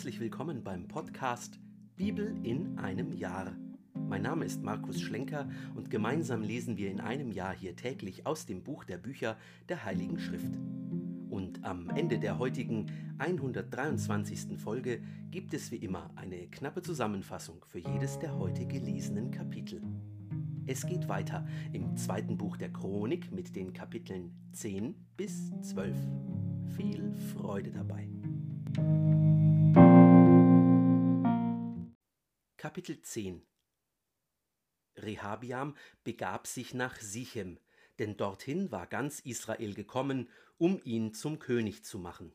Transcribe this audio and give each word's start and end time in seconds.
herzlich 0.00 0.20
willkommen 0.20 0.64
beim 0.64 0.88
Podcast 0.88 1.60
Bibel 1.94 2.34
in 2.42 2.78
einem 2.78 3.12
Jahr. 3.12 3.52
Mein 4.08 4.22
Name 4.22 4.46
ist 4.46 4.62
Markus 4.62 4.98
Schlenker 4.98 5.46
und 5.74 5.90
gemeinsam 5.90 6.40
lesen 6.40 6.78
wir 6.78 6.90
in 6.90 7.02
einem 7.02 7.30
Jahr 7.32 7.52
hier 7.52 7.76
täglich 7.76 8.24
aus 8.24 8.46
dem 8.46 8.64
Buch 8.64 8.84
der 8.84 8.96
Bücher 8.96 9.36
der 9.68 9.84
Heiligen 9.84 10.18
Schrift. 10.18 10.54
Und 11.28 11.62
am 11.66 11.90
Ende 11.90 12.18
der 12.18 12.38
heutigen 12.38 12.86
123. 13.18 14.58
Folge 14.58 15.02
gibt 15.30 15.52
es 15.52 15.70
wie 15.70 15.76
immer 15.76 16.10
eine 16.16 16.46
knappe 16.46 16.80
Zusammenfassung 16.80 17.62
für 17.66 17.80
jedes 17.80 18.18
der 18.18 18.38
heute 18.38 18.64
gelesenen 18.64 19.30
Kapitel. 19.30 19.82
Es 20.66 20.86
geht 20.86 21.10
weiter 21.10 21.46
im 21.74 21.94
zweiten 21.98 22.38
Buch 22.38 22.56
der 22.56 22.72
Chronik 22.72 23.30
mit 23.32 23.54
den 23.54 23.74
Kapiteln 23.74 24.32
10 24.52 24.94
bis 25.18 25.50
12. 25.60 25.94
Viel 26.74 27.12
Freude 27.34 27.70
dabei. 27.70 28.08
Kapitel 32.70 33.02
10 33.02 33.44
Rehabiam 34.94 35.76
begab 36.04 36.46
sich 36.46 36.72
nach 36.72 37.00
Sichem, 37.00 37.58
denn 37.98 38.16
dorthin 38.16 38.70
war 38.70 38.86
ganz 38.86 39.18
Israel 39.18 39.74
gekommen, 39.74 40.28
um 40.56 40.80
ihn 40.84 41.12
zum 41.12 41.40
König 41.40 41.84
zu 41.84 41.98
machen. 41.98 42.32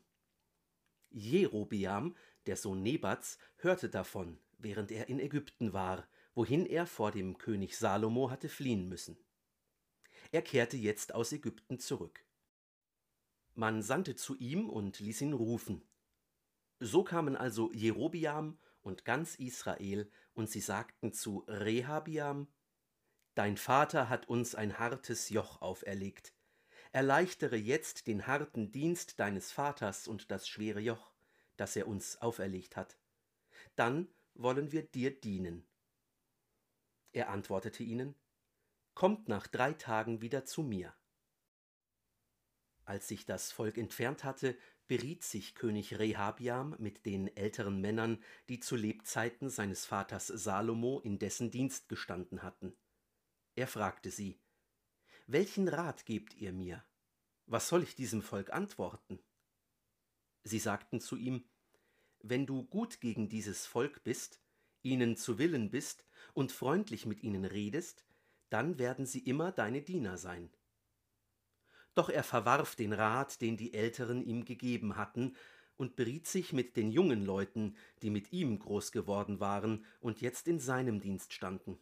Jerobiam, 1.10 2.18
der 2.48 2.58
Sohn 2.58 2.84
Nebats, 2.84 3.40
hörte 3.60 3.90
davon, 3.90 4.38
während 4.58 4.92
er 4.92 5.08
in 5.08 5.22
Ägypten 5.22 5.72
war, 5.72 6.06
wohin 6.34 6.66
er 6.66 6.86
vor 6.86 7.12
dem 7.12 7.38
König 7.38 7.78
Salomo 7.78 8.30
hatte 8.30 8.50
fliehen 8.50 8.90
müssen. 8.90 9.18
Er 10.34 10.42
kehrte 10.42 10.76
jetzt 10.76 11.16
aus 11.16 11.32
Ägypten 11.32 11.80
zurück. 11.80 12.26
Man 13.54 13.82
sandte 13.82 14.18
zu 14.18 14.36
ihm 14.36 14.70
und 14.70 15.00
ließ 15.00 15.22
ihn 15.22 15.32
rufen. 15.32 15.82
So 16.82 17.06
kamen 17.06 17.38
also 17.38 17.72
Jerobiam 17.72 18.58
und 18.86 19.04
ganz 19.04 19.36
Israel, 19.36 20.10
und 20.36 20.50
sie 20.50 20.62
sagten 20.62 21.14
zu 21.14 21.44
Rehabiam, 21.48 22.48
Dein 23.34 23.58
Vater 23.58 24.08
hat 24.08 24.30
uns 24.30 24.56
ein 24.56 24.80
hartes 24.80 25.30
Joch 25.30 25.62
auferlegt. 25.62 26.34
Erleichtere 26.94 27.58
jetzt 27.58 28.08
den 28.08 28.28
harten 28.28 28.72
Dienst 28.72 29.20
deines 29.20 29.52
Vaters 29.52 30.08
und 30.08 30.32
das 30.32 30.48
schwere 30.48 30.80
Joch, 30.80 31.12
das 31.58 31.76
er 31.76 31.88
uns 31.88 32.22
auferlegt 32.22 32.78
hat. 32.78 32.98
Dann 33.76 34.08
wollen 34.34 34.72
wir 34.72 34.84
dir 34.84 35.20
dienen. 35.20 35.68
Er 37.12 37.30
antwortete 37.30 37.84
ihnen, 37.84 38.16
Kommt 38.94 39.28
nach 39.28 39.48
drei 39.48 39.74
Tagen 39.74 40.22
wieder 40.22 40.46
zu 40.46 40.64
mir. 40.64 40.96
Als 42.86 43.10
sich 43.10 43.26
das 43.26 43.52
Volk 43.52 43.78
entfernt 43.78 44.24
hatte, 44.24 44.58
beriet 44.88 45.24
sich 45.24 45.56
König 45.56 45.98
Rehabiam 45.98 46.76
mit 46.80 47.06
den 47.06 47.36
älteren 47.36 47.82
Männern, 47.82 48.24
die 48.50 48.60
zu 48.60 48.76
Lebzeiten 48.76 49.50
seines 49.50 49.86
Vaters 49.86 50.28
Salomo 50.28 51.00
in 51.00 51.18
dessen 51.20 51.52
Dienst 51.52 51.90
gestanden 51.90 52.44
hatten. 52.44 52.76
Er 53.56 53.68
fragte 53.68 54.12
sie, 54.12 54.40
Welchen 55.28 55.68
Rat 55.68 56.06
gebt 56.06 56.36
ihr 56.36 56.54
mir? 56.54 56.86
Was 57.48 57.68
soll 57.68 57.84
ich 57.84 57.96
diesem 57.96 58.22
Volk 58.22 58.54
antworten? 58.54 59.20
Sie 60.44 60.60
sagten 60.60 61.02
zu 61.02 61.16
ihm, 61.16 61.46
Wenn 62.20 62.46
du 62.46 62.64
gut 62.66 63.02
gegen 63.02 63.30
dieses 63.30 63.66
Volk 63.66 64.04
bist, 64.04 64.42
ihnen 64.84 65.18
zu 65.18 65.40
Willen 65.40 65.72
bist 65.72 66.06
und 66.34 66.52
freundlich 66.52 67.06
mit 67.08 67.24
ihnen 67.24 67.46
redest, 67.46 68.06
dann 68.50 68.78
werden 68.78 69.06
sie 69.06 69.20
immer 69.20 69.52
deine 69.52 69.82
Diener 69.82 70.18
sein. 70.18 70.52
Doch 71.96 72.10
er 72.10 72.24
verwarf 72.24 72.76
den 72.76 72.94
Rat, 72.94 73.42
den 73.42 73.58
die 73.58 73.74
Älteren 73.74 74.22
ihm 74.22 74.46
gegeben 74.46 74.98
hatten, 74.98 75.36
und 75.78 75.96
beriet 75.96 76.28
sich 76.28 76.54
mit 76.54 76.78
den 76.78 76.92
jungen 76.92 77.26
Leuten, 77.26 77.76
die 78.02 78.10
mit 78.10 78.32
ihm 78.32 78.60
groß 78.60 78.92
geworden 78.92 79.40
waren 79.40 79.86
und 80.00 80.22
jetzt 80.22 80.48
in 80.48 80.60
seinem 80.60 81.02
Dienst 81.02 81.34
standen. 81.34 81.78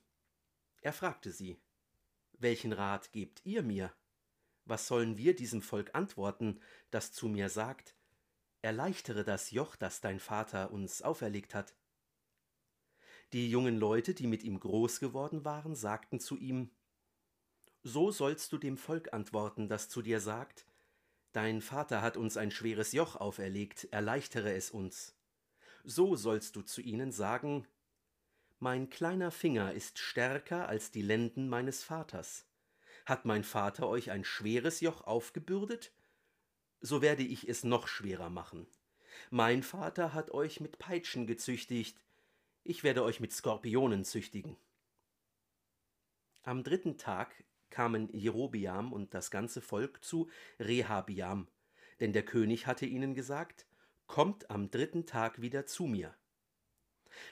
Er 0.81 0.93
fragte 0.93 1.31
sie, 1.31 1.57
Welchen 2.39 2.73
Rat 2.73 3.11
gebt 3.11 3.41
ihr 3.45 3.61
mir? 3.61 3.93
Was 4.65 4.87
sollen 4.87 5.17
wir 5.17 5.35
diesem 5.35 5.61
Volk 5.61 5.93
antworten, 5.93 6.59
das 6.89 7.11
zu 7.11 7.27
mir 7.27 7.49
sagt, 7.49 7.95
Erleichtere 8.61 9.23
das 9.23 9.51
Joch, 9.51 9.75
das 9.75 10.01
dein 10.01 10.19
Vater 10.19 10.71
uns 10.71 11.01
auferlegt 11.01 11.53
hat? 11.53 11.75
Die 13.33 13.49
jungen 13.49 13.77
Leute, 13.77 14.13
die 14.13 14.27
mit 14.27 14.43
ihm 14.43 14.59
groß 14.59 14.99
geworden 14.99 15.43
waren, 15.43 15.75
sagten 15.75 16.19
zu 16.19 16.37
ihm, 16.37 16.69
so 17.83 18.11
sollst 18.11 18.51
du 18.53 18.57
dem 18.57 18.77
Volk 18.77 19.13
antworten, 19.13 19.67
das 19.67 19.89
zu 19.89 20.01
dir 20.01 20.19
sagt, 20.19 20.65
Dein 21.33 21.61
Vater 21.61 22.03
hat 22.03 22.15
uns 22.15 22.37
ein 22.37 22.51
schweres 22.51 22.91
Joch 22.91 23.15
auferlegt, 23.15 23.87
erleichtere 23.91 24.53
es 24.53 24.69
uns. 24.69 25.17
So 25.83 26.15
sollst 26.15 26.55
du 26.55 26.61
zu 26.61 26.81
ihnen 26.81 27.11
sagen, 27.11 27.67
Mein 28.59 28.89
kleiner 28.89 29.31
Finger 29.31 29.73
ist 29.73 29.99
stärker 29.99 30.69
als 30.69 30.91
die 30.91 31.01
Lenden 31.01 31.49
meines 31.49 31.83
Vaters. 31.83 32.45
Hat 33.05 33.25
mein 33.25 33.43
Vater 33.43 33.87
euch 33.89 34.11
ein 34.11 34.23
schweres 34.23 34.79
Joch 34.79 35.01
aufgebürdet? 35.01 35.91
So 36.79 37.01
werde 37.01 37.23
ich 37.23 37.49
es 37.49 37.63
noch 37.63 37.87
schwerer 37.87 38.29
machen. 38.29 38.67
Mein 39.29 39.63
Vater 39.63 40.13
hat 40.13 40.31
euch 40.31 40.59
mit 40.59 40.79
Peitschen 40.79 41.27
gezüchtigt, 41.27 41.99
ich 42.63 42.83
werde 42.83 43.03
euch 43.03 43.19
mit 43.19 43.33
Skorpionen 43.33 44.05
züchtigen. 44.05 44.55
Am 46.43 46.63
dritten 46.63 46.97
Tag 46.97 47.43
kamen 47.73 48.07
Jerobiam 48.13 48.93
und 48.93 49.13
das 49.13 49.31
ganze 49.31 49.59
Volk 49.59 50.03
zu 50.03 50.29
Rehabiam, 50.59 51.47
denn 51.99 52.13
der 52.13 52.23
König 52.23 52.67
hatte 52.67 52.85
ihnen 52.85 53.15
gesagt, 53.15 53.65
Kommt 54.05 54.51
am 54.51 54.69
dritten 54.69 55.07
Tag 55.07 55.41
wieder 55.41 55.65
zu 55.65 55.85
mir. 55.85 56.13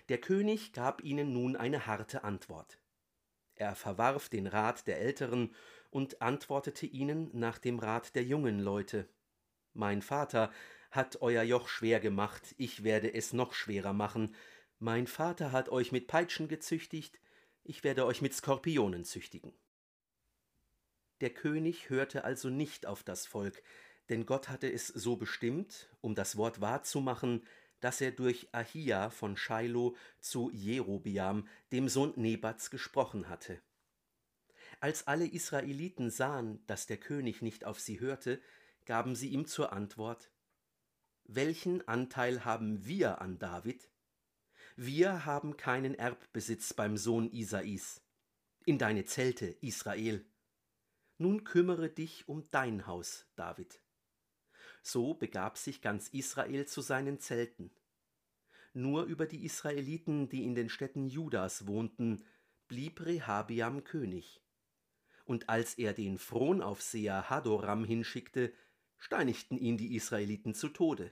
Der 0.10 0.20
König 0.20 0.74
gab 0.74 1.04
ihnen 1.04 1.32
nun 1.32 1.56
eine 1.56 1.86
harte 1.86 2.24
Antwort. 2.24 2.80
Er 3.54 3.76
verwarf 3.76 4.30
den 4.30 4.48
Rat 4.48 4.88
der 4.88 5.00
Älteren 5.00 5.54
und 5.92 6.22
antwortete 6.24 6.88
ihnen 6.88 7.30
nach 7.34 7.60
dem 7.60 7.78
Rat 7.78 8.16
der 8.16 8.24
jungen 8.24 8.60
Leute. 8.60 9.08
Mein 9.74 10.02
Vater 10.02 10.52
hat 10.90 11.22
euer 11.22 11.44
Joch 11.44 11.68
schwer 11.68 12.00
gemacht, 12.00 12.56
ich 12.58 12.84
werde 12.84 13.14
es 13.14 13.34
noch 13.34 13.54
schwerer 13.54 13.94
machen. 13.94 14.34
Mein 14.80 15.06
Vater 15.06 15.52
hat 15.52 15.70
euch 15.70 15.92
mit 15.92 16.08
Peitschen 16.08 16.48
gezüchtigt, 16.48 17.20
ich 17.64 17.84
werde 17.84 18.06
euch 18.08 18.24
mit 18.24 18.34
Skorpionen 18.34 19.06
züchtigen. 19.06 19.54
Der 21.22 21.30
König 21.30 21.90
hörte 21.90 22.24
also 22.24 22.50
nicht 22.50 22.88
auf 22.88 23.04
das 23.04 23.28
Volk, 23.28 23.62
denn 24.10 24.26
Gott 24.26 24.50
hatte 24.50 24.72
es 24.72 24.88
so 24.88 25.16
bestimmt, 25.16 25.90
um 26.02 26.16
das 26.16 26.36
Wort 26.36 26.62
wahrzumachen, 26.62 27.46
dass 27.80 28.02
er 28.02 28.12
durch 28.12 28.50
Ahia 28.54 29.10
von 29.12 29.38
Shiloh 29.38 29.96
zu 30.20 30.50
Jerobiam, 30.52 31.48
dem 31.72 31.90
Sohn 31.90 32.14
Nebats, 32.16 32.72
gesprochen 32.72 33.30
hatte. 33.30 33.62
Als 34.80 35.08
alle 35.08 35.28
Israeliten 35.28 36.10
sahen, 36.10 36.66
dass 36.66 36.88
der 36.88 36.98
König 36.98 37.44
nicht 37.44 37.66
auf 37.66 37.80
sie 37.80 38.00
hörte, 38.00 38.42
gaben 38.86 39.16
sie 39.16 39.30
ihm 39.30 39.46
zur 39.46 39.74
Antwort 39.74 40.32
Welchen 41.26 41.88
Anteil 41.88 42.46
haben 42.46 42.86
wir 42.86 43.22
an 43.22 43.38
David? 43.38 43.90
Wir 44.76 45.26
haben 45.26 45.56
keinen 45.56 45.94
Erbbesitz 45.94 46.74
beim 46.74 46.98
Sohn 46.98 47.32
Isais. 47.32 48.02
In 48.66 48.80
deine 48.80 49.06
Zelte, 49.06 49.46
Israel. 49.62 50.26
Nun 51.22 51.44
kümmere 51.44 51.88
dich 51.88 52.28
um 52.28 52.50
dein 52.50 52.88
Haus, 52.88 53.28
David. 53.36 53.80
So 54.82 55.14
begab 55.14 55.56
sich 55.56 55.84
ganz 55.84 56.08
Israel 56.08 56.66
zu 56.66 56.82
seinen 56.82 57.20
Zelten. 57.20 57.70
Nur 58.74 59.04
über 59.04 59.28
die 59.28 59.46
Israeliten, 59.46 60.30
die 60.30 60.46
in 60.46 60.56
den 60.56 60.68
Städten 60.68 61.06
Judas 61.06 61.68
wohnten, 61.68 62.26
blieb 62.68 63.06
Rehabiam 63.06 63.84
König. 63.84 64.42
Und 65.24 65.48
als 65.48 65.76
er 65.76 65.94
den 65.94 66.18
Fronaufseher 66.18 67.30
Hadoram 67.30 67.86
hinschickte, 67.86 68.52
steinigten 68.98 69.60
ihn 69.60 69.78
die 69.78 69.96
Israeliten 69.96 70.56
zu 70.56 70.70
Tode. 70.70 71.12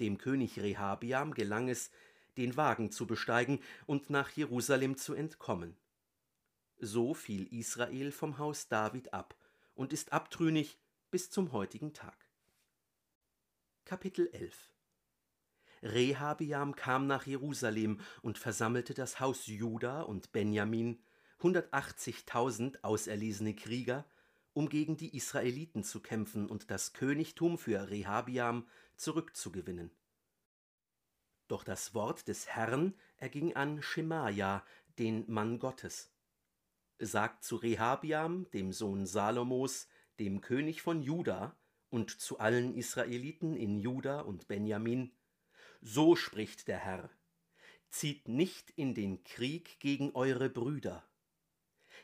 Dem 0.00 0.18
König 0.18 0.58
Rehabiam 0.58 1.32
gelang 1.32 1.68
es, 1.68 1.92
den 2.36 2.56
Wagen 2.56 2.90
zu 2.90 3.06
besteigen 3.06 3.60
und 3.86 4.10
nach 4.10 4.30
Jerusalem 4.30 4.96
zu 4.96 5.14
entkommen. 5.14 5.76
So 6.78 7.14
fiel 7.14 7.46
Israel 7.52 8.12
vom 8.12 8.38
Haus 8.38 8.68
David 8.68 9.14
ab 9.14 9.34
und 9.74 9.92
ist 9.92 10.12
abtrünnig 10.12 10.78
bis 11.10 11.30
zum 11.30 11.52
heutigen 11.52 11.94
Tag. 11.94 12.28
Kapitel 13.86 14.28
11 14.32 14.72
Rehabiam 15.82 16.74
kam 16.74 17.06
nach 17.06 17.26
Jerusalem 17.26 18.00
und 18.20 18.38
versammelte 18.38 18.92
das 18.92 19.20
Haus 19.20 19.46
Juda 19.46 20.02
und 20.02 20.32
Benjamin, 20.32 21.00
180.000 21.40 22.82
auserlesene 22.82 23.54
Krieger, 23.54 24.04
um 24.52 24.68
gegen 24.68 24.96
die 24.96 25.16
Israeliten 25.16 25.84
zu 25.84 26.00
kämpfen 26.00 26.48
und 26.48 26.70
das 26.70 26.92
Königtum 26.92 27.56
für 27.58 27.90
Rehabiam 27.90 28.66
zurückzugewinnen. 28.96 29.90
Doch 31.48 31.62
das 31.64 31.94
Wort 31.94 32.28
des 32.28 32.48
Herrn 32.48 32.94
erging 33.16 33.54
an 33.54 33.80
Schemaja, 33.82 34.64
den 34.98 35.30
Mann 35.30 35.58
Gottes 35.58 36.10
sagt 36.98 37.44
zu 37.44 37.56
Rehabiam, 37.56 38.50
dem 38.52 38.72
Sohn 38.72 39.06
Salomos, 39.06 39.88
dem 40.18 40.40
König 40.40 40.82
von 40.82 41.02
Juda, 41.02 41.56
und 41.90 42.20
zu 42.20 42.38
allen 42.38 42.74
Israeliten 42.74 43.56
in 43.56 43.78
Juda 43.78 44.20
und 44.20 44.48
Benjamin, 44.48 45.12
So 45.80 46.16
spricht 46.16 46.68
der 46.68 46.78
Herr, 46.78 47.10
zieht 47.90 48.28
nicht 48.28 48.70
in 48.70 48.94
den 48.94 49.24
Krieg 49.24 49.78
gegen 49.80 50.14
eure 50.14 50.50
Brüder. 50.50 51.08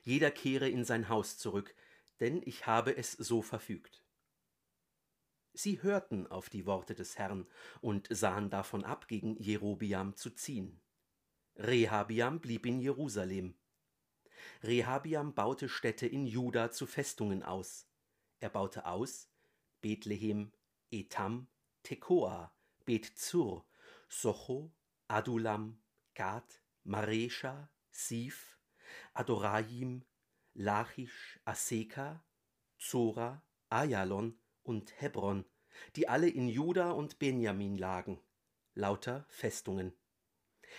Jeder 0.02 0.30
kehre 0.30 0.68
in 0.68 0.84
sein 0.84 1.08
Haus 1.08 1.38
zurück, 1.38 1.74
denn 2.20 2.42
ich 2.44 2.66
habe 2.66 2.96
es 2.96 3.12
so 3.12 3.42
verfügt. 3.42 4.04
Sie 5.54 5.82
hörten 5.82 6.26
auf 6.26 6.48
die 6.48 6.66
Worte 6.66 6.94
des 6.94 7.18
Herrn 7.18 7.46
und 7.80 8.08
sahen 8.10 8.48
davon 8.48 8.84
ab, 8.84 9.06
gegen 9.08 9.36
Jerobiam 9.36 10.16
zu 10.16 10.30
ziehen. 10.30 10.80
Rehabiam 11.56 12.40
blieb 12.40 12.64
in 12.64 12.80
Jerusalem. 12.80 13.54
Rehabiam 14.62 15.34
baute 15.34 15.68
Städte 15.68 16.06
in 16.06 16.26
Juda 16.26 16.70
zu 16.70 16.86
Festungen 16.86 17.42
aus. 17.42 17.86
Er 18.40 18.50
baute 18.50 18.86
aus 18.86 19.28
Bethlehem, 19.80 20.52
Etam, 20.90 21.48
Tekoa, 21.82 22.52
Bet-Zur, 22.84 23.64
Socho, 24.08 24.72
Adulam, 25.08 25.80
Gad, 26.14 26.62
Maresha, 26.84 27.70
Sif, 27.90 28.58
Adorajim, 29.14 30.04
Lachisch, 30.54 31.40
Aseka, 31.44 32.24
Zora, 32.78 33.42
Ayalon 33.68 34.38
und 34.62 35.00
Hebron, 35.00 35.44
die 35.96 36.08
alle 36.08 36.28
in 36.28 36.48
Juda 36.48 36.90
und 36.90 37.18
Benjamin 37.18 37.78
lagen, 37.78 38.20
lauter 38.74 39.24
Festungen. 39.28 39.92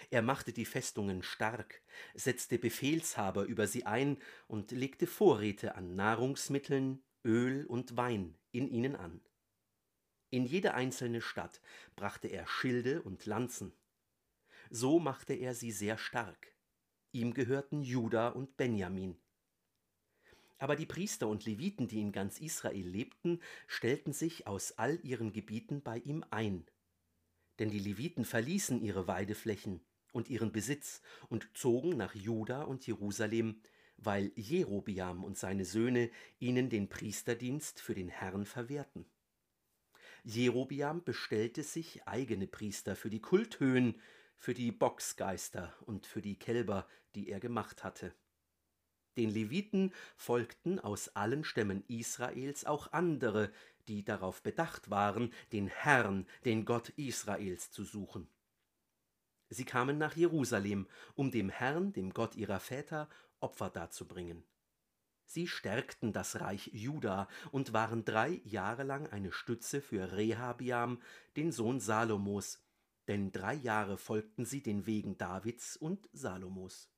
Er 0.09 0.21
machte 0.21 0.53
die 0.53 0.65
Festungen 0.65 1.23
stark, 1.23 1.81
setzte 2.13 2.57
Befehlshaber 2.57 3.43
über 3.43 3.67
sie 3.67 3.85
ein 3.85 4.17
und 4.47 4.71
legte 4.71 5.07
Vorräte 5.07 5.75
an 5.75 5.95
Nahrungsmitteln, 5.95 7.03
Öl 7.25 7.65
und 7.65 7.95
Wein 7.97 8.37
in 8.51 8.67
ihnen 8.67 8.95
an. 8.95 9.21
In 10.29 10.45
jede 10.45 10.73
einzelne 10.73 11.21
Stadt 11.21 11.61
brachte 11.95 12.27
er 12.27 12.47
Schilde 12.47 13.01
und 13.03 13.25
Lanzen. 13.25 13.73
So 14.69 14.99
machte 14.99 15.33
er 15.33 15.53
sie 15.53 15.71
sehr 15.71 15.97
stark. 15.97 16.55
Ihm 17.11 17.35
gehörten 17.35 17.83
Juda 17.83 18.29
und 18.29 18.57
Benjamin. 18.57 19.15
Aber 20.57 20.75
die 20.75 20.85
Priester 20.85 21.27
und 21.27 21.45
Leviten, 21.45 21.87
die 21.87 22.01
in 22.01 22.11
ganz 22.11 22.39
Israel 22.39 22.87
lebten, 22.87 23.41
stellten 23.67 24.13
sich 24.13 24.47
aus 24.47 24.71
all 24.77 24.99
ihren 25.03 25.33
Gebieten 25.33 25.83
bei 25.83 25.97
ihm 25.97 26.25
ein. 26.31 26.65
Denn 27.59 27.69
die 27.69 27.79
Leviten 27.79 28.25
verließen 28.25 28.81
ihre 28.81 29.07
Weideflächen 29.07 29.81
und 30.11 30.29
ihren 30.29 30.51
Besitz 30.51 31.01
und 31.29 31.49
zogen 31.53 31.97
nach 31.97 32.15
Juda 32.15 32.63
und 32.63 32.85
Jerusalem, 32.87 33.61
weil 33.97 34.31
Jerobiam 34.35 35.23
und 35.23 35.37
seine 35.37 35.65
Söhne 35.65 36.09
ihnen 36.39 36.69
den 36.69 36.89
Priesterdienst 36.89 37.79
für 37.79 37.93
den 37.93 38.09
Herrn 38.09 38.45
verwehrten. 38.45 39.05
Jerobiam 40.23 41.03
bestellte 41.03 41.63
sich 41.63 42.07
eigene 42.07 42.47
Priester 42.47 42.95
für 42.95 43.09
die 43.09 43.21
Kulthöhen, 43.21 43.99
für 44.37 44.53
die 44.53 44.71
Boxgeister 44.71 45.73
und 45.85 46.05
für 46.05 46.21
die 46.21 46.39
Kälber, 46.39 46.87
die 47.15 47.29
er 47.29 47.39
gemacht 47.39 47.83
hatte. 47.83 48.13
Den 49.17 49.29
Leviten 49.29 49.93
folgten 50.15 50.79
aus 50.79 51.15
allen 51.15 51.43
Stämmen 51.43 51.83
Israels 51.87 52.65
auch 52.65 52.91
andere, 52.93 53.51
die 53.87 54.03
darauf 54.03 54.41
bedacht 54.41 54.89
waren, 54.89 55.33
den 55.51 55.67
Herrn, 55.67 56.25
den 56.45 56.65
Gott 56.65 56.89
Israels 56.89 57.71
zu 57.71 57.83
suchen. 57.83 58.27
Sie 59.49 59.65
kamen 59.65 59.97
nach 59.97 60.15
Jerusalem, 60.15 60.87
um 61.15 61.29
dem 61.29 61.49
Herrn, 61.49 61.93
dem 61.93 62.11
Gott 62.13 62.35
ihrer 62.35 62.59
Väter, 62.59 63.07
Opfer 63.39 63.69
darzubringen. 63.69 64.43
Sie 65.25 65.47
stärkten 65.47 66.13
das 66.13 66.39
Reich 66.41 66.71
Juda 66.73 67.27
und 67.51 67.73
waren 67.73 68.05
drei 68.05 68.41
Jahre 68.43 68.83
lang 68.83 69.07
eine 69.07 69.31
Stütze 69.31 69.81
für 69.81 70.11
Rehabiam, 70.13 71.01
den 71.35 71.51
Sohn 71.51 71.79
Salomos, 71.79 72.59
denn 73.07 73.31
drei 73.31 73.53
Jahre 73.53 73.97
folgten 73.97 74.45
sie 74.45 74.61
den 74.61 74.85
Wegen 74.85 75.17
Davids 75.17 75.75
und 75.77 76.07
Salomos. 76.13 76.92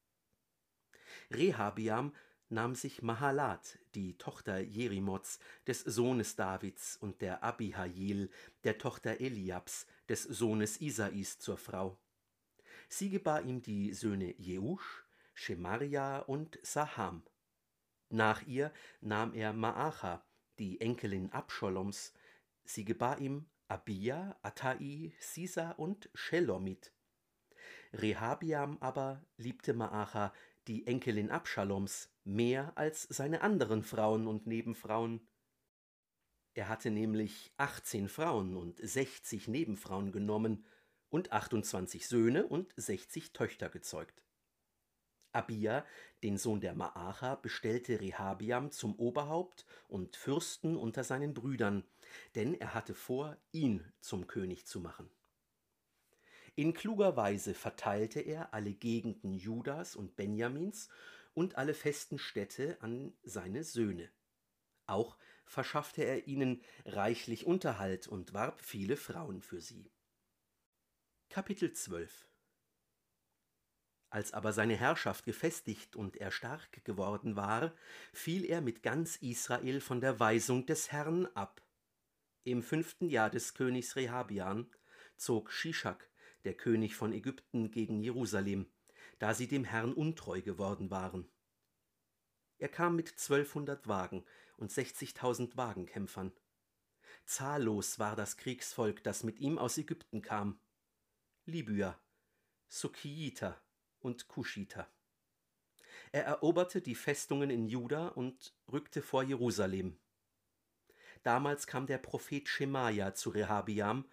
Rehabiam 1.31 2.13
nahm 2.49 2.75
sich 2.75 3.01
Mahalat, 3.01 3.79
die 3.95 4.17
Tochter 4.17 4.59
Jerimots, 4.59 5.39
des 5.67 5.81
Sohnes 5.81 6.35
Davids, 6.35 6.97
und 6.97 7.21
der 7.21 7.43
Abihail, 7.43 8.29
der 8.63 8.77
Tochter 8.77 9.19
Eliabs, 9.19 9.87
des 10.09 10.23
Sohnes 10.23 10.79
Isais, 10.81 11.39
zur 11.39 11.57
Frau. 11.57 11.97
Sie 12.87 13.09
gebar 13.09 13.41
ihm 13.41 13.61
die 13.61 13.93
Söhne 13.93 14.35
Jeusch, 14.37 15.05
Schemaria 15.33 16.19
und 16.19 16.59
Saham. 16.61 17.23
Nach 18.09 18.45
ihr 18.45 18.71
nahm 19.01 19.33
er 19.33 19.51
Maacha, 19.53 20.23
die 20.59 20.79
Enkelin 20.79 21.31
Abscholoms. 21.31 22.13
Sie 22.63 22.85
gebar 22.85 23.19
ihm 23.19 23.45
Abia, 23.67 24.37
Attai, 24.43 25.13
Sisa 25.19 25.71
und 25.71 26.09
Shelomit. 26.13 26.93
Rehabiam 27.93 28.77
aber 28.79 29.25
liebte 29.37 29.73
Maacha, 29.73 30.33
die 30.67 30.87
Enkelin 30.87 31.31
Abschaloms, 31.31 32.09
mehr 32.23 32.73
als 32.75 33.03
seine 33.03 33.41
anderen 33.41 33.83
Frauen 33.83 34.27
und 34.27 34.47
Nebenfrauen. 34.47 35.27
Er 36.53 36.69
hatte 36.69 36.89
nämlich 36.89 37.53
achtzehn 37.57 38.09
Frauen 38.09 38.55
und 38.55 38.79
sechzig 38.79 39.47
Nebenfrauen 39.47 40.11
genommen 40.11 40.65
und 41.09 41.31
28 41.31 42.07
Söhne 42.07 42.47
und 42.47 42.73
60 42.77 43.33
Töchter 43.33 43.69
gezeugt. 43.69 44.25
Abia, 45.35 45.85
den 46.23 46.37
Sohn 46.37 46.61
der 46.61 46.73
Maacha, 46.73 47.35
bestellte 47.35 47.99
Rehabiam 47.99 48.71
zum 48.71 48.95
Oberhaupt 48.95 49.65
und 49.87 50.15
Fürsten 50.15 50.77
unter 50.77 51.03
seinen 51.03 51.33
Brüdern, 51.33 51.83
denn 52.35 52.53
er 52.53 52.73
hatte 52.73 52.95
vor, 52.95 53.37
ihn 53.51 53.83
zum 53.99 54.27
König 54.27 54.65
zu 54.65 54.79
machen. 54.79 55.09
In 56.57 56.73
kluger 56.73 57.17
Weise 57.17 57.53
verteilte 57.53 58.21
er 58.21 58.53
alle 58.53 58.73
Gegenden 58.73 59.33
Judas 59.33 59.95
und 59.95 60.15
Benjamins 60.15 60.87
und 61.33 61.57
alle 61.57 61.73
festen 61.73 62.17
Städte 62.17 62.77
an 62.79 63.13
seine 63.23 63.65
Söhne. 63.65 64.09
Auch 64.85 65.17
verschaffte 65.45 66.03
er 66.03 66.27
ihnen 66.27 66.61
reichlich 66.85 67.45
Unterhalt 67.45 68.07
und 68.07 68.33
warb 68.33 68.61
viele 68.61 68.95
Frauen 68.95 69.41
für 69.41 69.59
sie. 69.59 69.91
Kapitel 71.29 71.73
12 71.73 72.29
Als 74.09 74.33
aber 74.33 74.53
seine 74.53 74.77
Herrschaft 74.77 75.25
gefestigt 75.25 75.97
und 75.97 76.15
er 76.15 76.31
stark 76.31 76.85
geworden 76.85 77.35
war, 77.35 77.73
fiel 78.13 78.45
er 78.45 78.61
mit 78.61 78.81
ganz 78.81 79.17
Israel 79.17 79.81
von 79.81 79.99
der 79.99 80.21
Weisung 80.21 80.65
des 80.65 80.93
Herrn 80.93 81.25
ab. 81.33 81.61
Im 82.45 82.63
fünften 82.63 83.09
Jahr 83.09 83.29
des 83.29 83.55
Königs 83.55 83.97
Rehabian 83.97 84.73
zog 85.17 85.51
Shishak, 85.51 86.09
der 86.45 86.53
König 86.53 86.95
von 86.95 87.11
Ägypten, 87.11 87.71
gegen 87.71 87.99
Jerusalem, 87.99 88.71
da 89.19 89.33
sie 89.33 89.47
dem 89.47 89.63
Herrn 89.63 89.93
untreu 89.93 90.41
geworden 90.41 90.91
waren. 90.91 91.29
Er 92.57 92.69
kam 92.69 92.95
mit 92.95 93.09
zwölfhundert 93.09 93.87
Wagen 93.87 94.23
und 94.57 94.71
sechzigtausend 94.71 95.57
Wagenkämpfern. 95.57 96.31
Zahllos 97.25 97.99
war 97.99 98.15
das 98.15 98.37
Kriegsvolk, 98.37 99.03
das 99.03 99.23
mit 99.23 99.39
ihm 99.39 99.57
aus 99.57 99.77
Ägypten 99.77 100.21
kam. 100.21 100.59
Libyer, 101.45 101.99
Sukhiiter 102.67 103.61
und 103.99 104.27
Kuschiter. 104.27 104.87
Er 106.11 106.25
eroberte 106.25 106.81
die 106.81 106.95
Festungen 106.95 107.49
in 107.49 107.67
Juda 107.67 108.09
und 108.09 108.55
rückte 108.71 109.01
vor 109.01 109.23
Jerusalem. 109.23 109.99
Damals 111.23 111.67
kam 111.67 111.87
der 111.87 111.97
Prophet 111.97 112.47
Schemaja 112.47 113.13
zu 113.15 113.31
Rehabiam 113.31 114.05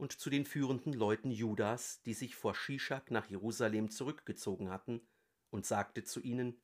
und 0.00 0.18
zu 0.18 0.30
den 0.30 0.46
führenden 0.46 0.94
Leuten 0.94 1.30
Judas, 1.30 2.00
die 2.02 2.14
sich 2.14 2.34
vor 2.34 2.54
Shishak 2.54 3.10
nach 3.10 3.26
Jerusalem 3.26 3.90
zurückgezogen 3.90 4.70
hatten, 4.70 5.06
und 5.50 5.66
sagte 5.66 6.04
zu 6.04 6.20
ihnen: 6.20 6.62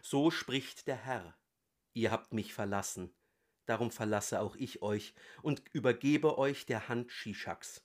So 0.00 0.30
spricht 0.30 0.86
der 0.86 0.96
Herr: 0.96 1.38
Ihr 1.92 2.10
habt 2.10 2.32
mich 2.32 2.54
verlassen, 2.54 3.14
darum 3.66 3.90
verlasse 3.90 4.40
auch 4.40 4.56
ich 4.56 4.80
euch 4.80 5.14
und 5.42 5.62
übergebe 5.74 6.38
euch 6.38 6.64
der 6.64 6.88
Hand 6.88 7.12
Shishaks. 7.12 7.84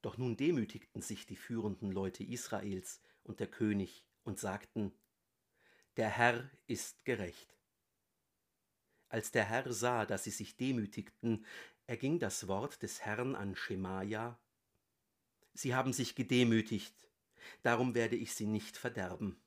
Doch 0.00 0.16
nun 0.16 0.36
demütigten 0.36 1.02
sich 1.02 1.26
die 1.26 1.36
führenden 1.36 1.92
Leute 1.92 2.24
Israels 2.24 3.02
und 3.22 3.38
der 3.38 3.50
König 3.50 4.06
und 4.22 4.40
sagten, 4.40 4.98
Der 5.96 6.08
Herr 6.08 6.50
ist 6.66 7.04
gerecht. 7.04 7.54
Als 9.08 9.30
der 9.30 9.44
Herr 9.44 9.72
sah, 9.72 10.06
dass 10.06 10.24
sie 10.24 10.30
sich 10.30 10.56
demütigten, 10.56 11.46
erging 11.86 12.18
das 12.18 12.48
Wort 12.48 12.82
des 12.82 13.00
Herrn 13.02 13.34
an 13.34 13.56
Schemaja, 13.56 14.38
Sie 15.56 15.74
haben 15.74 15.92
sich 15.92 16.16
gedemütigt, 16.16 16.96
darum 17.62 17.94
werde 17.94 18.16
ich 18.16 18.34
sie 18.34 18.46
nicht 18.46 18.76
verderben. 18.76 19.40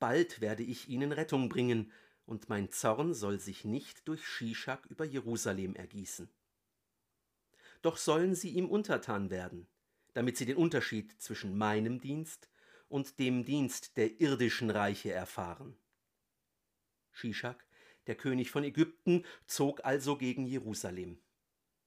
Bald 0.00 0.40
werde 0.40 0.64
ich 0.64 0.88
ihnen 0.88 1.12
Rettung 1.12 1.48
bringen, 1.48 1.92
und 2.26 2.48
mein 2.48 2.70
Zorn 2.70 3.14
soll 3.14 3.38
sich 3.38 3.64
nicht 3.64 4.08
durch 4.08 4.26
Shishak 4.26 4.86
über 4.86 5.04
Jerusalem 5.04 5.76
ergießen 5.76 6.28
doch 7.84 7.98
sollen 7.98 8.34
sie 8.34 8.48
ihm 8.48 8.70
untertan 8.70 9.28
werden, 9.28 9.68
damit 10.14 10.38
sie 10.38 10.46
den 10.46 10.56
Unterschied 10.56 11.20
zwischen 11.20 11.58
meinem 11.58 12.00
Dienst 12.00 12.48
und 12.88 13.18
dem 13.18 13.44
Dienst 13.44 13.98
der 13.98 14.22
irdischen 14.22 14.70
Reiche 14.70 15.12
erfahren. 15.12 15.76
Shishak, 17.12 17.66
der 18.06 18.14
König 18.14 18.50
von 18.50 18.64
Ägypten, 18.64 19.26
zog 19.46 19.84
also 19.84 20.16
gegen 20.16 20.46
Jerusalem. 20.46 21.18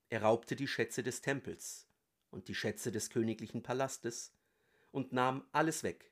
Er 0.10 0.22
raubte 0.22 0.56
die 0.56 0.68
Schätze 0.68 1.04
des 1.04 1.22
Tempels 1.22 1.88
und 2.30 2.48
die 2.48 2.56
Schätze 2.56 2.92
des 2.92 3.10
königlichen 3.10 3.64
Palastes 3.64 4.34
und 4.92 5.12
nahm 5.14 5.46
alles 5.52 5.84
weg, 5.84 6.12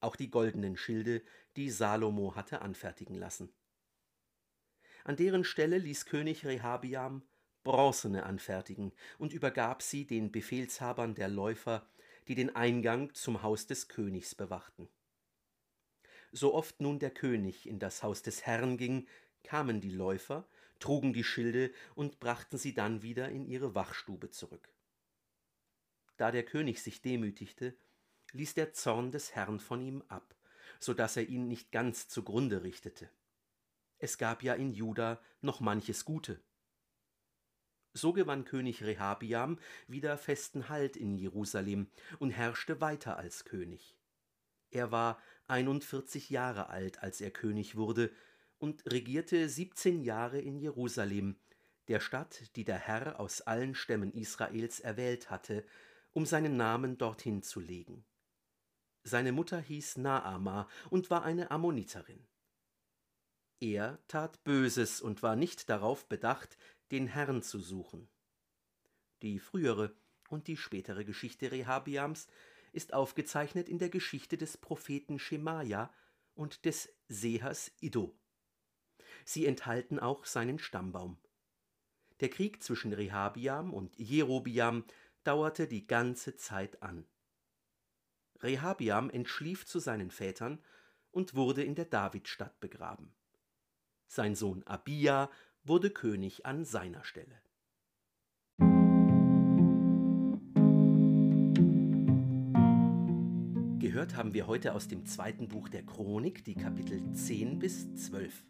auch 0.00 0.16
die 0.16 0.30
goldenen 0.30 0.76
Schilde, 0.76 1.22
die 1.56 1.70
Salomo 1.70 2.34
hatte 2.34 2.60
anfertigen 2.60 3.14
lassen. 3.14 3.52
An 5.04 5.16
deren 5.16 5.44
Stelle 5.44 5.78
ließ 5.78 6.06
König 6.06 6.44
Rehabiam 6.44 7.22
bronzene 7.66 8.24
anfertigen 8.24 8.92
und 9.18 9.32
übergab 9.32 9.82
sie 9.82 10.06
den 10.06 10.30
Befehlshabern 10.30 11.14
der 11.14 11.28
Läufer, 11.28 11.84
die 12.28 12.36
den 12.36 12.54
Eingang 12.54 13.12
zum 13.12 13.42
Haus 13.42 13.66
des 13.66 13.88
Königs 13.88 14.36
bewachten. 14.36 14.88
So 16.30 16.54
oft 16.54 16.80
nun 16.80 16.98
der 17.00 17.10
König 17.10 17.68
in 17.68 17.80
das 17.80 18.02
Haus 18.02 18.22
des 18.22 18.46
Herrn 18.46 18.76
ging, 18.76 19.08
kamen 19.42 19.80
die 19.80 19.90
Läufer, 19.90 20.48
trugen 20.78 21.12
die 21.12 21.24
Schilde 21.24 21.72
und 21.94 22.20
brachten 22.20 22.58
sie 22.58 22.74
dann 22.74 23.02
wieder 23.02 23.28
in 23.28 23.46
ihre 23.46 23.74
Wachstube 23.74 24.30
zurück. 24.30 24.72
Da 26.16 26.30
der 26.30 26.44
König 26.44 26.82
sich 26.82 27.02
demütigte, 27.02 27.76
ließ 28.32 28.54
der 28.54 28.72
Zorn 28.72 29.10
des 29.10 29.34
Herrn 29.34 29.60
von 29.60 29.80
ihm 29.80 30.02
ab, 30.08 30.34
so 30.80 30.94
dass 30.94 31.16
er 31.16 31.28
ihn 31.28 31.48
nicht 31.48 31.72
ganz 31.72 32.08
zugrunde 32.08 32.62
richtete. 32.62 33.10
Es 33.98 34.18
gab 34.18 34.42
ja 34.42 34.54
in 34.54 34.72
Juda 34.72 35.20
noch 35.40 35.60
manches 35.60 36.04
Gute. 36.04 36.42
So 37.92 38.12
gewann 38.12 38.44
König 38.44 38.82
Rehabiam 38.82 39.58
wieder 39.88 40.18
festen 40.18 40.68
Halt 40.68 40.96
in 40.96 41.16
Jerusalem 41.16 41.90
und 42.18 42.30
herrschte 42.30 42.80
weiter 42.82 43.16
als 43.16 43.46
König. 43.46 43.96
Er 44.70 44.90
war 44.92 45.18
41 45.48 46.28
Jahre 46.28 46.68
alt, 46.68 47.02
als 47.02 47.22
er 47.22 47.30
König 47.30 47.76
wurde, 47.76 48.12
und 48.58 48.84
regierte 48.90 49.48
17 49.48 50.02
Jahre 50.02 50.40
in 50.40 50.58
Jerusalem, 50.58 51.36
der 51.88 52.00
Stadt, 52.00 52.56
die 52.56 52.64
der 52.64 52.78
Herr 52.78 53.20
aus 53.20 53.42
allen 53.42 53.74
Stämmen 53.74 54.12
Israels 54.12 54.80
erwählt 54.80 55.30
hatte, 55.30 55.64
um 56.12 56.26
seinen 56.26 56.56
Namen 56.56 56.98
dorthin 56.98 57.42
zu 57.42 57.60
legen. 57.60 58.04
Seine 59.04 59.32
Mutter 59.32 59.60
hieß 59.60 59.98
Naama 59.98 60.68
und 60.90 61.10
war 61.10 61.22
eine 61.22 61.50
Ammoniterin. 61.50 62.26
Er 63.60 63.98
tat 64.08 64.42
Böses 64.42 65.00
und 65.00 65.22
war 65.22 65.36
nicht 65.36 65.70
darauf 65.70 66.08
bedacht, 66.08 66.58
den 66.90 67.06
Herrn 67.06 67.42
zu 67.42 67.60
suchen. 67.60 68.08
Die 69.22 69.38
frühere 69.38 69.96
und 70.28 70.46
die 70.48 70.56
spätere 70.56 71.04
Geschichte 71.04 71.52
Rehabiams 71.52 72.26
ist 72.72 72.92
aufgezeichnet 72.92 73.68
in 73.68 73.78
der 73.78 73.88
Geschichte 73.88 74.36
des 74.36 74.56
Propheten 74.58 75.18
Schemaja 75.18 75.92
und 76.34 76.64
des 76.64 76.92
Sehers 77.08 77.72
Iddo. 77.80 78.18
Sie 79.28 79.44
enthalten 79.44 79.98
auch 79.98 80.24
seinen 80.24 80.60
Stammbaum. 80.60 81.18
Der 82.20 82.30
Krieg 82.30 82.62
zwischen 82.62 82.92
Rehabiam 82.92 83.74
und 83.74 83.98
Jerobiam 83.98 84.84
dauerte 85.24 85.66
die 85.66 85.84
ganze 85.84 86.36
Zeit 86.36 86.80
an. 86.80 87.04
Rehabiam 88.40 89.10
entschlief 89.10 89.66
zu 89.66 89.80
seinen 89.80 90.12
Vätern 90.12 90.62
und 91.10 91.34
wurde 91.34 91.64
in 91.64 91.74
der 91.74 91.86
Davidstadt 91.86 92.60
begraben. 92.60 93.12
Sein 94.06 94.36
Sohn 94.36 94.62
Abia 94.62 95.28
wurde 95.64 95.90
König 95.90 96.46
an 96.46 96.64
seiner 96.64 97.02
Stelle. 97.02 97.42
Gehört 103.80 104.14
haben 104.14 104.34
wir 104.34 104.46
heute 104.46 104.72
aus 104.72 104.86
dem 104.86 105.04
zweiten 105.04 105.48
Buch 105.48 105.68
der 105.68 105.84
Chronik, 105.84 106.44
die 106.44 106.54
Kapitel 106.54 107.12
10 107.12 107.58
bis 107.58 107.92
12. 107.94 108.44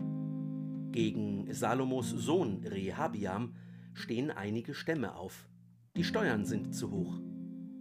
Gegen 0.97 1.53
Salomos 1.53 2.09
Sohn 2.09 2.65
Rehabiam 2.65 3.55
stehen 3.93 4.31
einige 4.31 4.73
Stämme 4.73 5.15
auf. 5.15 5.47
Die 5.95 6.05
Steuern 6.05 6.47
sind 6.47 6.75
zu 6.75 6.91
hoch. 6.91 7.21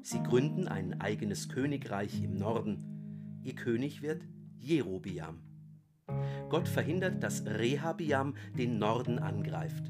Sie 0.01 0.21
gründen 0.21 0.67
ein 0.67 0.99
eigenes 0.99 1.47
Königreich 1.47 2.21
im 2.21 2.35
Norden. 2.35 3.39
Ihr 3.41 3.55
König 3.55 4.01
wird 4.01 4.21
Jerobiam. 4.57 5.39
Gott 6.49 6.67
verhindert, 6.67 7.23
dass 7.23 7.45
Rehabiam 7.45 8.35
den 8.57 8.79
Norden 8.79 9.17
angreift. 9.17 9.89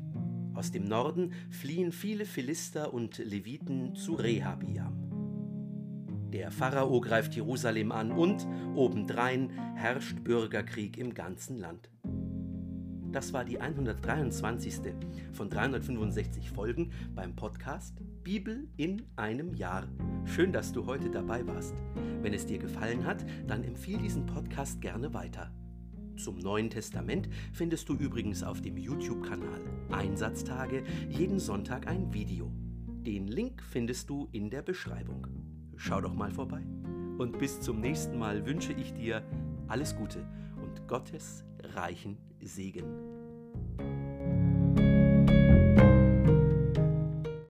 Aus 0.53 0.69
dem 0.69 0.83
Norden 0.83 1.33
fliehen 1.49 1.91
viele 1.91 2.25
Philister 2.25 2.93
und 2.93 3.17
Leviten 3.17 3.95
zu 3.95 4.13
Rehabiam. 4.13 6.29
Der 6.31 6.51
Pharao 6.51 7.01
greift 7.01 7.33
Jerusalem 7.33 7.91
an 7.91 8.11
und 8.11 8.45
obendrein 8.75 9.49
herrscht 9.73 10.23
Bürgerkrieg 10.23 10.99
im 10.99 11.15
ganzen 11.15 11.57
Land. 11.57 11.89
Das 13.15 13.31
war 13.31 13.45
die 13.45 13.61
123. 13.61 14.93
von 15.31 15.49
365 15.49 16.51
Folgen 16.51 16.91
beim 17.15 17.33
Podcast 17.33 18.01
Bibel 18.25 18.67
in 18.75 19.03
einem 19.15 19.53
Jahr. 19.53 19.87
Schön, 20.25 20.51
dass 20.51 20.73
du 20.73 20.85
heute 20.85 21.09
dabei 21.09 21.47
warst. 21.47 21.75
Wenn 22.21 22.33
es 22.33 22.45
dir 22.45 22.57
gefallen 22.57 23.05
hat, 23.05 23.25
dann 23.47 23.63
empfiehl 23.63 23.99
diesen 23.99 24.25
Podcast 24.25 24.81
gerne 24.81 25.13
weiter. 25.13 25.49
Zum 26.17 26.39
Neuen 26.39 26.69
Testament 26.69 27.29
findest 27.53 27.87
du 27.87 27.93
übrigens 27.93 28.43
auf 28.43 28.59
dem 28.59 28.75
YouTube-Kanal 28.75 29.61
Einsatztage 29.91 30.83
jeden 31.07 31.39
Sonntag 31.39 31.87
ein 31.87 32.13
Video. 32.13 32.51
Den 33.05 33.29
Link 33.29 33.63
findest 33.63 34.09
du 34.09 34.27
in 34.33 34.49
der 34.49 34.61
Beschreibung. 34.61 35.25
Schau 35.77 36.01
doch 36.01 36.13
mal 36.13 36.31
vorbei. 36.31 36.65
Und 37.17 37.39
bis 37.39 37.61
zum 37.61 37.79
nächsten 37.79 38.19
Mal 38.19 38.45
wünsche 38.45 38.73
ich 38.73 38.91
dir 38.91 39.23
alles 39.69 39.95
Gute 39.95 40.27
und 40.61 40.85
Gottes 40.89 41.45
reichen 41.73 42.17
Segen. 42.41 42.85